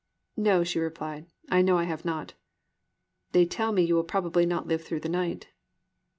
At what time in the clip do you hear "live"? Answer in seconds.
4.67-4.81